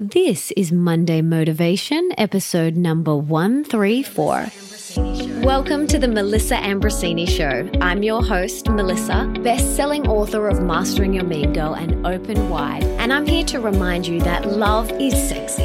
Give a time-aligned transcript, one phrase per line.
[0.00, 4.46] This is Monday Motivation, episode number 134.
[5.42, 7.68] Welcome to the Melissa Ambrosini Show.
[7.80, 12.84] I'm your host, Melissa, best selling author of Mastering Your Mean Girl and Open Wide.
[12.84, 15.64] And I'm here to remind you that love is sexy,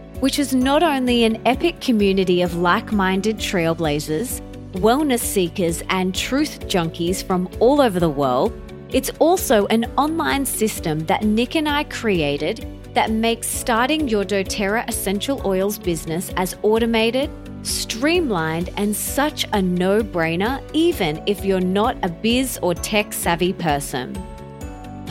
[0.21, 4.39] which is not only an epic community of like minded trailblazers,
[4.73, 8.53] wellness seekers, and truth junkies from all over the world,
[8.93, 14.87] it's also an online system that Nick and I created that makes starting your doTERRA
[14.87, 17.29] essential oils business as automated,
[17.63, 23.53] streamlined, and such a no brainer, even if you're not a biz or tech savvy
[23.53, 24.15] person.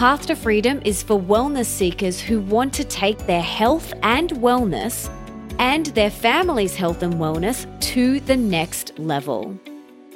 [0.01, 5.11] Path to Freedom is for wellness seekers who want to take their health and wellness
[5.59, 9.55] and their family's health and wellness to the next level.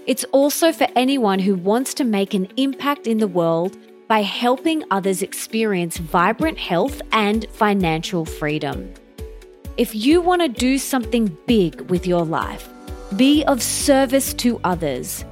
[0.07, 3.77] It's also for anyone who wants to make an impact in the world
[4.09, 8.91] by helping others experience vibrant health and financial freedom.
[9.77, 12.71] If you want to do something big with your life,
[13.19, 15.27] be of service to others,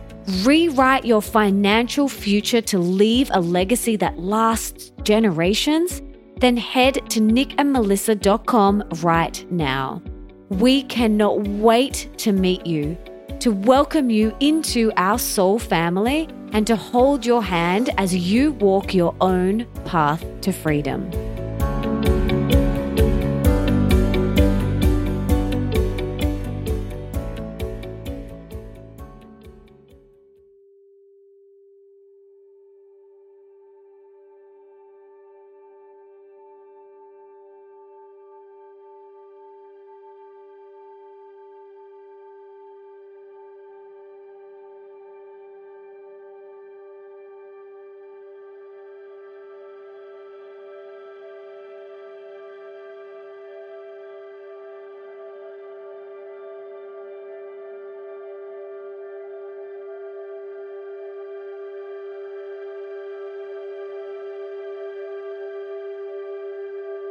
[0.45, 6.03] rewrite your financial future to leave a legacy that lasts generations,
[6.39, 10.03] then head to nickandmelissa.com right now.
[10.48, 12.97] We cannot wait to meet you,
[13.41, 18.93] to welcome you into our soul family, and to hold your hand as you walk
[18.93, 21.11] your own path to freedom.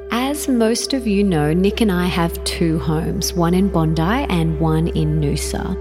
[0.10, 4.60] As most of you know, Nick and I have two homes, one in Bondi and
[4.60, 5.76] one in Noosa.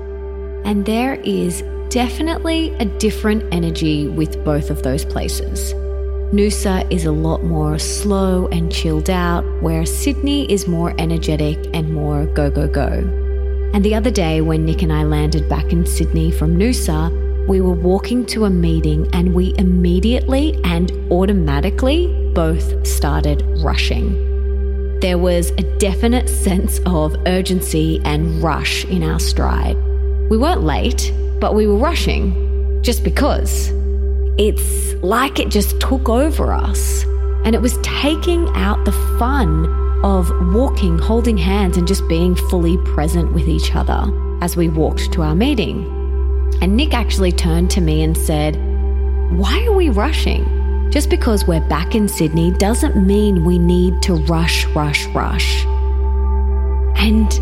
[0.64, 5.72] And there is definitely a different energy with both of those places.
[6.32, 11.92] Noosa is a lot more slow and chilled out, where Sydney is more energetic and
[11.92, 12.88] more go, go, go.
[13.72, 17.10] And the other day, when Nick and I landed back in Sydney from Noosa,
[17.48, 22.06] we were walking to a meeting and we immediately and automatically
[22.40, 24.08] both started rushing.
[25.00, 29.76] There was a definite sense of urgency and rush in our stride.
[30.30, 33.68] We weren't late, but we were rushing just because.
[34.38, 37.04] It's like it just took over us.
[37.44, 39.66] And it was taking out the fun
[40.02, 44.02] of walking, holding hands, and just being fully present with each other
[44.40, 45.84] as we walked to our meeting.
[46.62, 48.56] And Nick actually turned to me and said,
[49.36, 50.59] Why are we rushing?
[50.90, 55.64] Just because we're back in Sydney doesn't mean we need to rush, rush, rush.
[56.96, 57.32] And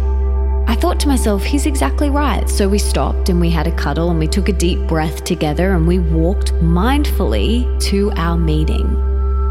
[0.68, 2.46] I thought to myself, he's exactly right.
[2.46, 5.72] So we stopped and we had a cuddle and we took a deep breath together
[5.72, 8.84] and we walked mindfully to our meeting.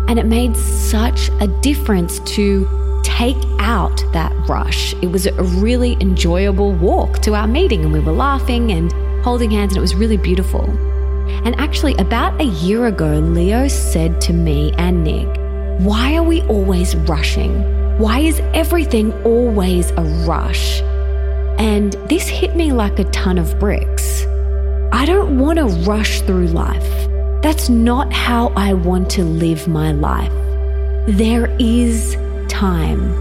[0.07, 4.93] And it made such a difference to take out that rush.
[5.01, 8.91] It was a really enjoyable walk to our meeting and we were laughing and
[9.23, 10.69] holding hands and it was really beautiful.
[11.45, 15.27] And actually, about a year ago, Leo said to me and Nick,
[15.79, 17.61] Why are we always rushing?
[17.97, 20.81] Why is everything always a rush?
[21.59, 24.25] And this hit me like a ton of bricks.
[24.91, 27.07] I don't want to rush through life.
[27.41, 30.31] That's not how I want to live my life.
[31.07, 32.15] There is
[32.47, 33.11] time.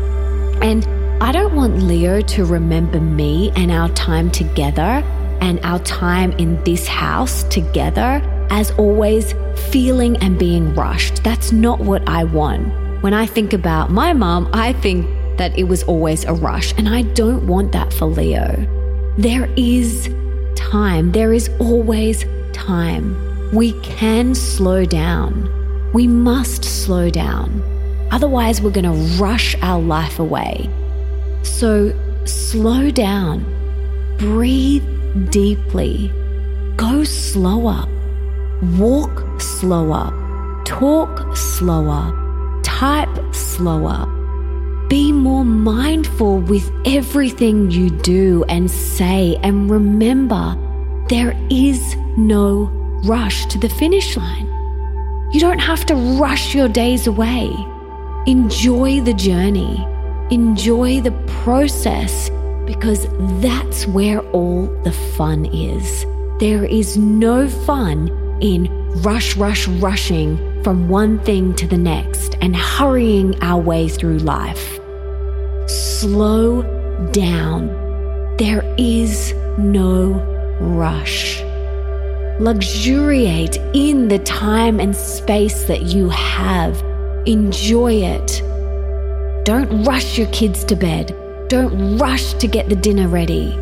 [0.62, 0.86] And
[1.22, 5.02] I don't want Leo to remember me and our time together
[5.40, 9.34] and our time in this house together as always
[9.70, 11.22] feeling and being rushed.
[11.24, 13.02] That's not what I want.
[13.02, 15.06] When I think about my mom, I think
[15.38, 18.66] that it was always a rush, and I don't want that for Leo.
[19.18, 20.08] There is
[20.54, 23.14] time, there is always time.
[23.52, 25.52] We can slow down.
[25.92, 27.62] We must slow down.
[28.10, 30.68] Otherwise, we're going to rush our life away.
[31.42, 31.92] So
[32.24, 33.44] slow down,
[34.18, 34.84] breathe
[35.30, 36.12] deeply,
[36.76, 37.86] go slower,
[38.78, 40.12] walk slower,
[40.64, 44.12] talk slower, type slower.
[44.88, 50.56] Be more mindful with everything you do and say, and remember
[51.08, 52.70] there is no
[53.04, 54.46] rush to the finish line.
[55.32, 57.50] You don't have to rush your days away.
[58.26, 59.84] Enjoy the journey,
[60.30, 62.30] enjoy the process,
[62.66, 63.06] because
[63.40, 66.04] that's where all the fun is.
[66.40, 68.08] There is no fun
[68.40, 68.68] in
[69.02, 74.78] rush, rush, rushing from one thing to the next and hurrying our way through life.
[75.66, 76.62] Slow
[77.12, 77.68] down.
[78.36, 80.12] There is no
[80.60, 81.40] rush.
[82.38, 86.82] Luxuriate in the time and space that you have.
[87.26, 88.42] Enjoy it.
[89.44, 91.16] Don't rush your kids to bed.
[91.48, 93.52] Don't rush to get the dinner ready.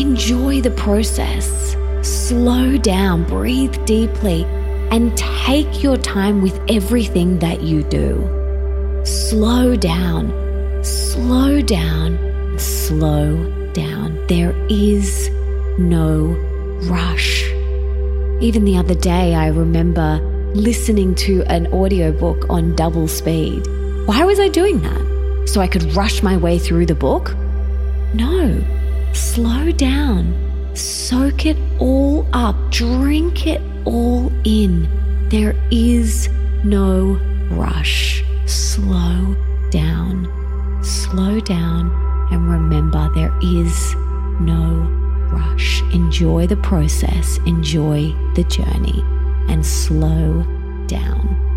[0.00, 1.74] Enjoy the process.
[2.02, 4.44] Slow down, breathe deeply,
[4.92, 8.22] and take your time with everything that you do.
[9.04, 10.32] Slow down,
[10.84, 14.24] slow down, slow down.
[14.28, 15.28] There is
[15.76, 16.36] no
[16.82, 17.48] rush.
[18.40, 20.20] Even the other day, I remember
[20.54, 23.66] listening to an audiobook on double speed.
[24.06, 25.17] Why was I doing that?
[25.48, 27.34] So I could rush my way through the book?
[28.12, 28.62] No,
[29.14, 30.34] slow down,
[30.76, 34.86] soak it all up, drink it all in.
[35.30, 36.28] There is
[36.64, 37.18] no
[37.50, 38.22] rush.
[38.44, 39.34] Slow
[39.70, 40.28] down,
[40.84, 41.90] slow down,
[42.30, 43.94] and remember there is
[44.40, 44.86] no
[45.32, 45.80] rush.
[45.94, 49.02] Enjoy the process, enjoy the journey,
[49.48, 50.44] and slow
[50.86, 51.47] down.